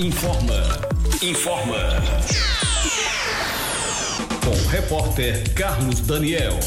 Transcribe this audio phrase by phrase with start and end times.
[0.00, 0.54] Informa.
[1.20, 1.76] Informa.
[4.42, 6.58] Com o repórter Carlos Daniel.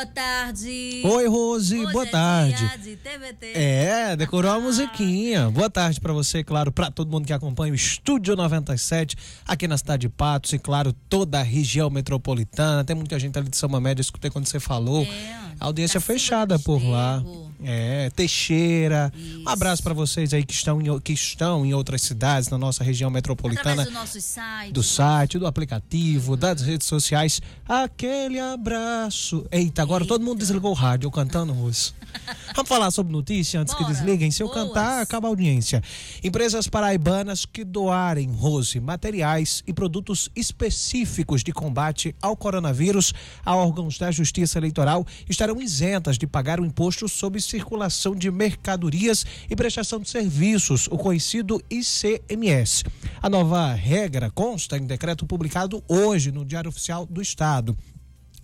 [0.00, 1.02] Boa tarde.
[1.04, 2.56] Oi, Rose, Hoje boa é tarde.
[2.56, 3.52] dia de TVT.
[3.54, 5.50] É, decorou a musiquinha.
[5.50, 9.14] Boa tarde pra você, claro, pra todo mundo que acompanha o Estúdio 97
[9.46, 12.82] aqui na cidade de Patos e, claro, toda a região metropolitana.
[12.82, 15.04] Tem muita gente ali de São Média, escutei quando você falou.
[15.04, 17.18] É, a audiência da fechada por lá.
[17.18, 17.49] Desterro.
[17.62, 19.12] É, Teixeira.
[19.14, 19.40] Isso.
[19.42, 22.82] Um abraço pra vocês aí que estão, em, que estão em outras cidades na nossa
[22.82, 23.82] região metropolitana.
[23.82, 24.72] Através do nosso site.
[24.72, 27.40] do site, do aplicativo, das redes sociais.
[27.68, 29.46] Aquele abraço.
[29.50, 31.94] Eita, agora todo mundo desligou o rádio, eu cantando russo.
[32.56, 33.94] Vamos falar sobre notícia antes que Bora.
[33.94, 34.30] desliguem.
[34.30, 34.68] Se eu Boas.
[34.68, 35.82] cantar, acaba a audiência.
[36.24, 43.12] Empresas paraibanas que doarem, Rose, materiais e produtos específicos de combate ao coronavírus
[43.44, 49.26] a órgãos da Justiça Eleitoral estarão isentas de pagar o imposto sobre circulação de mercadorias
[49.48, 52.84] e prestação de serviços, o conhecido ICMS.
[53.20, 57.76] A nova regra consta em decreto publicado hoje no Diário Oficial do Estado.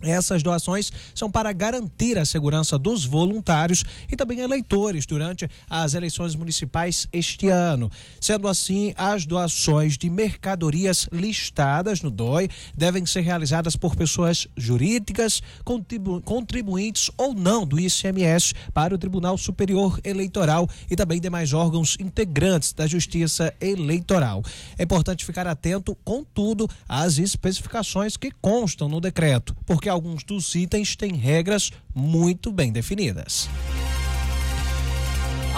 [0.01, 6.35] Essas doações são para garantir a segurança dos voluntários e também eleitores durante as eleições
[6.35, 7.91] municipais este ano.
[8.21, 15.43] Sendo assim, as doações de mercadorias listadas no DOI devem ser realizadas por pessoas jurídicas,
[15.65, 21.97] contribu- contribuintes ou não do ICMS para o Tribunal Superior Eleitoral e também demais órgãos
[21.99, 24.43] integrantes da Justiça Eleitoral.
[24.79, 30.97] É importante ficar atento, contudo, às especificações que constam no decreto, porque alguns dos itens
[30.97, 33.49] têm regras muito bem definidas.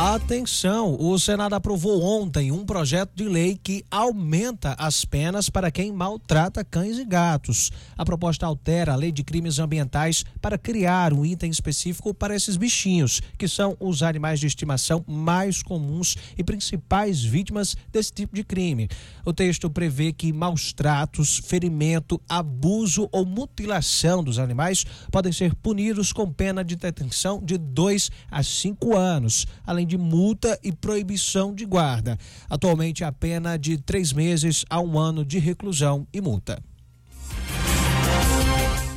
[0.00, 5.90] Atenção, o Senado aprovou ontem um projeto de lei que aumenta as penas para quem
[5.90, 7.72] maltrata cães e gatos.
[7.96, 12.56] A proposta altera a lei de crimes ambientais para criar um item específico para esses
[12.56, 18.44] bichinhos, que são os animais de estimação mais comuns e principais vítimas desse tipo de
[18.44, 18.88] crime.
[19.24, 26.12] O texto prevê que maus tratos, ferimento, abuso ou mutilação dos animais podem ser punidos
[26.12, 31.64] com pena de detenção de 2 a 5 anos, além de multa e proibição de
[31.64, 32.16] guarda.
[32.48, 36.62] Atualmente, a pena de três meses a um ano de reclusão e multa.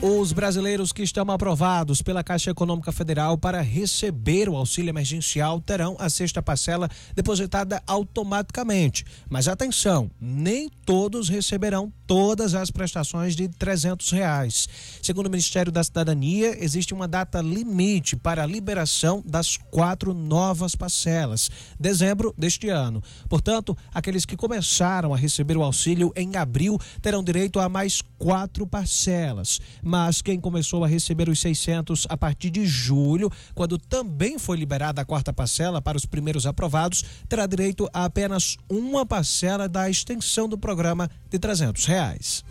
[0.04, 5.96] Os brasileiros que estão aprovados pela Caixa Econômica Federal para receber o auxílio emergencial terão
[6.00, 9.06] a sexta parcela depositada automaticamente.
[9.30, 14.68] Mas atenção, nem todos receberão todas as prestações de 300 reais.
[15.04, 20.76] Segundo o Ministério da Cidadania, existe uma data limite para a liberação das quatro novas
[20.76, 23.04] parcelas, dezembro deste ano.
[23.30, 28.66] Portanto, aqueles que começaram a receber o auxílio em abril terão direito a mais quatro
[28.66, 29.62] parcelas.
[29.92, 35.02] Mas quem começou a receber os 600 a partir de julho, quando também foi liberada
[35.02, 40.48] a quarta parcela para os primeiros aprovados, terá direito a apenas uma parcela da extensão
[40.48, 42.46] do programa de 300 reais.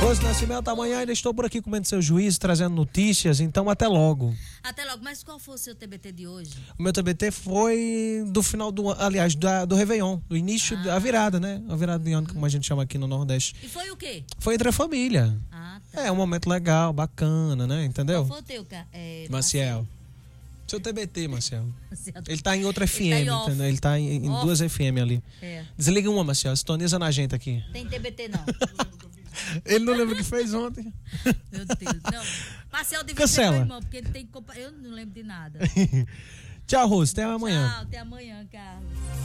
[0.00, 4.34] Rose Nascimento, amanhã ainda estou por aqui comendo seu juiz, trazendo notícias, então até logo.
[4.62, 5.04] Até logo.
[5.04, 6.52] Mas qual foi o seu TBT de hoje?
[6.78, 10.98] O meu TBT foi do final do ano, aliás, da, do Réveillon, do início, da
[10.98, 11.62] virada, né?
[11.68, 13.54] A virada de ano, como a gente chama aqui no Nordeste.
[13.62, 14.24] E foi o quê?
[14.38, 15.36] Foi entre a família.
[15.52, 16.00] Ah, tá.
[16.00, 17.84] É um momento legal, bacana, né?
[17.84, 18.24] Entendeu?
[18.26, 19.86] Qual foi o teu, é, Maciel.
[20.66, 21.66] Seu TBT, Marcel.
[22.28, 23.66] Ele tá em outra FM, Ele tá em entendeu?
[23.66, 25.22] Ele tá em, em duas FM ali.
[25.42, 25.64] É.
[25.76, 26.56] Desliga uma, Marcel.
[26.56, 27.62] Sintoniza na gente aqui.
[27.72, 28.44] Tem TBT não.
[29.64, 30.92] Ele não lembra o que fez ontem.
[31.50, 32.02] Meu Deus.
[32.12, 32.22] Não.
[32.72, 33.46] Marcel devia Cancela.
[33.46, 35.58] ser meu irmão, porque ele tem que Eu não lembro de nada.
[36.66, 37.12] Tchau, Rose.
[37.12, 37.68] Até amanhã.
[37.68, 39.20] Tchau, até amanhã, Carlos.